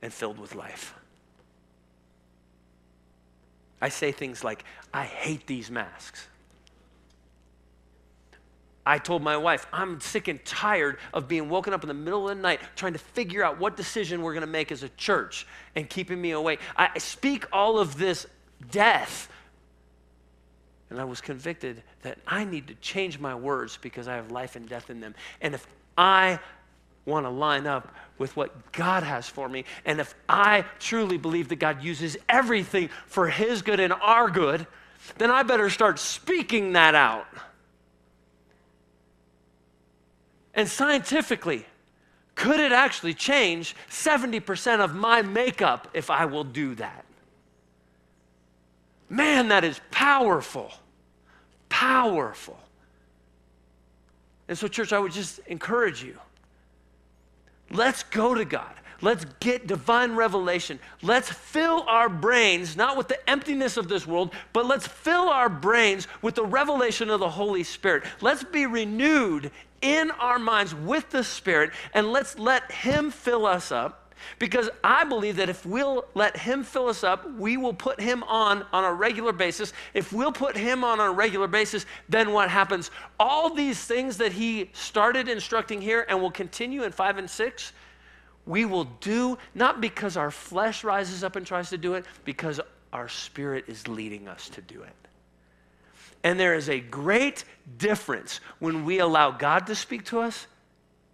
[0.01, 0.93] and filled with life.
[3.81, 6.27] I say things like, I hate these masks.
[8.85, 12.27] I told my wife, I'm sick and tired of being woken up in the middle
[12.27, 14.89] of the night trying to figure out what decision we're going to make as a
[14.89, 15.45] church
[15.75, 16.59] and keeping me awake.
[16.75, 18.25] I speak all of this
[18.71, 19.29] death.
[20.89, 24.55] And I was convicted that I need to change my words because I have life
[24.55, 25.13] and death in them.
[25.41, 25.67] And if
[25.97, 26.39] I
[27.05, 31.49] want to line up with what God has for me, and if I truly believe
[31.49, 34.65] that God uses everything for His good and our good,
[35.17, 37.27] then I better start speaking that out.
[40.53, 41.65] And scientifically,
[42.35, 47.05] could it actually change 70% of my makeup if I will do that?
[49.09, 50.71] Man, that is powerful.
[51.67, 52.59] Powerful.
[54.47, 56.17] And so, church, I would just encourage you
[57.71, 58.73] let's go to God.
[59.01, 60.79] Let's get divine revelation.
[61.01, 65.47] Let's fill our brains, not with the emptiness of this world, but let's fill our
[65.47, 68.03] brains with the revelation of the Holy Spirit.
[68.19, 69.51] Let's be renewed
[69.81, 74.08] in our minds with the Spirit, and let's let Him fill us up.
[74.37, 78.23] Because I believe that if we'll let Him fill us up, we will put Him
[78.23, 79.73] on on a regular basis.
[79.93, 82.91] If we'll put Him on a regular basis, then what happens?
[83.19, 87.73] All these things that He started instructing here and will continue in five and six,
[88.45, 92.59] we will do not because our flesh rises up and tries to do it, because
[92.91, 94.93] our spirit is leading us to do it.
[96.23, 97.45] And there is a great
[97.77, 100.47] difference when we allow God to speak to us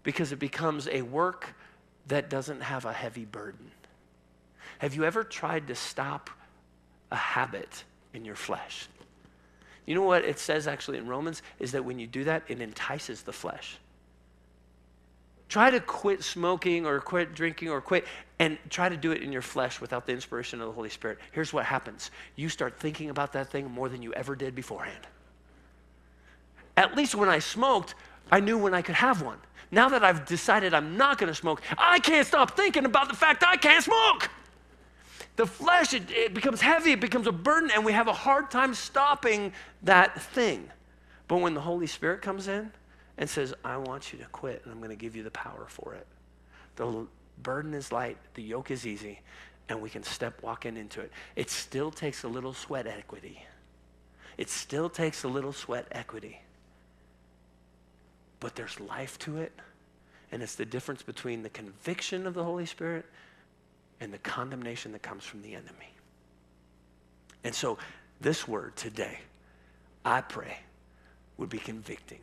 [0.02, 1.54] because it becomes a work
[2.08, 3.70] that doesn't have a heavy burden.
[4.78, 6.30] Have you ever tried to stop
[7.10, 8.88] a habit in your flesh?
[9.86, 12.60] You know what it says actually in Romans is that when you do that, it
[12.60, 13.78] entices the flesh.
[15.48, 18.04] Try to quit smoking or quit drinking or quit
[18.40, 21.18] and try to do it in your flesh without the inspiration of the Holy Spirit.
[21.30, 25.06] Here's what happens you start thinking about that thing more than you ever did beforehand.
[26.76, 27.94] At least when I smoked,
[28.30, 29.38] I knew when I could have one.
[29.70, 33.16] Now that I've decided I'm not going to smoke, I can't stop thinking about the
[33.16, 34.30] fact I can't smoke.
[35.36, 38.50] The flesh, it, it becomes heavy, it becomes a burden, and we have a hard
[38.50, 39.52] time stopping
[39.82, 40.70] that thing.
[41.28, 42.70] But when the Holy Spirit comes in,
[43.18, 45.66] and says, I want you to quit, and I'm going to give you the power
[45.68, 46.06] for it.
[46.76, 47.06] The
[47.42, 49.20] burden is light, the yoke is easy,
[49.68, 51.10] and we can step walking into it.
[51.34, 53.44] It still takes a little sweat equity.
[54.36, 56.40] It still takes a little sweat equity.
[58.40, 59.52] But there's life to it,
[60.30, 63.06] and it's the difference between the conviction of the Holy Spirit
[64.00, 65.94] and the condemnation that comes from the enemy.
[67.44, 67.78] And so,
[68.20, 69.20] this word today,
[70.04, 70.58] I pray,
[71.36, 72.20] would be convicting.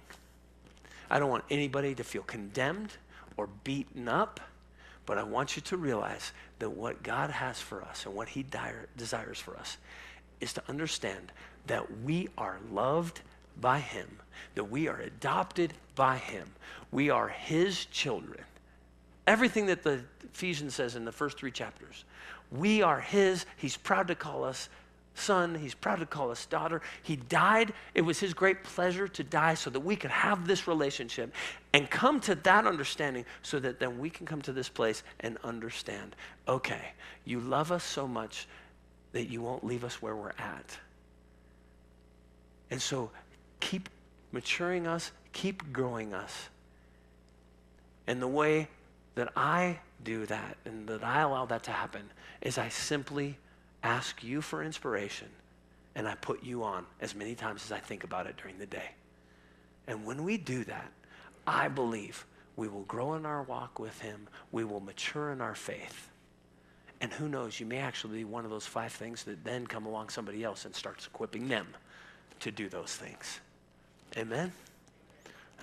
[1.09, 2.93] I don't want anybody to feel condemned
[3.38, 4.39] or beaten up,
[5.05, 8.43] but I want you to realize that what God has for us and what He
[8.43, 9.78] dire, desires for us
[10.41, 11.32] is to understand
[11.68, 13.22] that we are loved
[13.60, 14.08] by Him,
[14.56, 16.49] that we are adopted by Him,
[16.91, 18.43] we are His children.
[19.26, 20.01] Everything that the
[20.34, 22.06] Ephesians says in the first three chapters.
[22.51, 23.45] We are His.
[23.58, 24.70] He's proud to call us
[25.16, 25.56] son.
[25.56, 26.82] He's proud to call us daughter.
[27.04, 27.74] He died.
[27.93, 31.34] It was his great pleasure to die so that we could have this relationship
[31.74, 35.38] and come to that understanding so that then we can come to this place and
[35.43, 36.16] understand
[36.47, 36.91] okay,
[37.26, 38.47] you love us so much
[39.14, 40.78] that you won't leave us where we're at.
[42.72, 43.12] And so
[43.64, 43.88] keep
[44.34, 46.49] maturing us, keep growing us.
[48.07, 48.68] And the way
[49.16, 52.09] that I do that and that I allow that to happen
[52.41, 53.38] is I simply
[53.82, 55.30] ask you for inspiration,
[55.95, 58.66] and I put you on as many times as I think about it during the
[58.66, 58.91] day.
[59.88, 60.91] And when we do that,
[61.47, 62.26] I believe
[62.57, 66.09] we will grow in our walk with Him, we will mature in our faith.
[66.99, 69.86] And who knows, you may actually be one of those five things that then come
[69.86, 71.68] along somebody else and starts equipping them
[72.41, 73.39] to do those things.
[74.18, 74.51] Amen?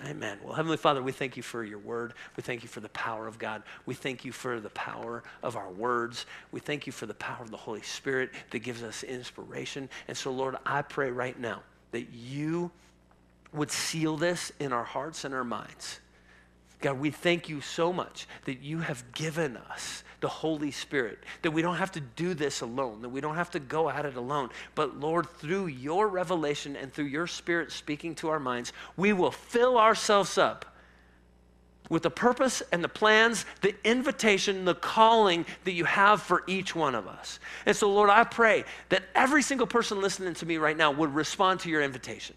[0.05, 0.39] Amen.
[0.43, 2.13] Well, Heavenly Father, we thank you for your word.
[2.35, 3.61] We thank you for the power of God.
[3.85, 6.25] We thank you for the power of our words.
[6.51, 9.89] We thank you for the power of the Holy Spirit that gives us inspiration.
[10.07, 12.71] And so, Lord, I pray right now that you
[13.53, 15.99] would seal this in our hearts and our minds.
[16.79, 21.51] God, we thank you so much that you have given us the Holy Spirit, that
[21.51, 24.15] we don't have to do this alone, that we don't have to go at it
[24.15, 24.49] alone.
[24.75, 29.31] But Lord, through your revelation and through your Spirit speaking to our minds, we will
[29.31, 30.65] fill ourselves up
[31.89, 36.73] with the purpose and the plans, the invitation, the calling that you have for each
[36.73, 37.39] one of us.
[37.65, 41.13] And so, Lord, I pray that every single person listening to me right now would
[41.13, 42.35] respond to your invitation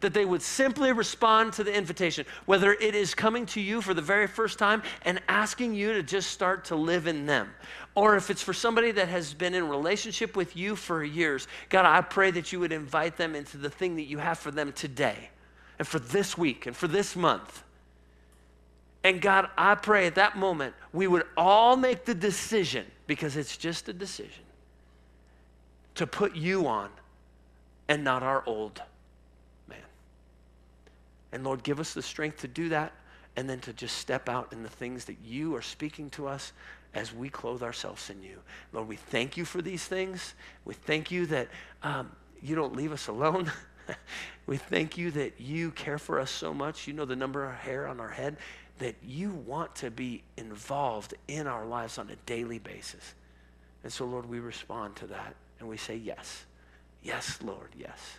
[0.00, 3.94] that they would simply respond to the invitation, whether it is coming to you for
[3.94, 7.50] the very first time and asking you to just start to live in them,
[7.96, 11.48] or if it's for somebody that has been in relationship with you for years.
[11.68, 14.52] God, I pray that you would invite them into the thing that you have for
[14.52, 15.30] them today
[15.78, 17.64] and for this week and for this month.
[19.02, 23.56] And God, I pray at that moment we would all make the decision, because it's
[23.56, 24.44] just a decision,
[25.96, 26.90] to put you on
[27.88, 28.80] and not our old
[31.32, 32.92] and Lord, give us the strength to do that
[33.36, 36.52] and then to just step out in the things that you are speaking to us
[36.94, 38.38] as we clothe ourselves in you.
[38.72, 40.34] Lord, we thank you for these things.
[40.64, 41.48] We thank you that
[41.82, 42.10] um,
[42.42, 43.52] you don't leave us alone.
[44.46, 46.86] we thank you that you care for us so much.
[46.86, 48.38] You know the number of hair on our head,
[48.78, 53.14] that you want to be involved in our lives on a daily basis.
[53.84, 56.44] And so, Lord, we respond to that and we say, Yes.
[57.00, 58.18] Yes, Lord, yes.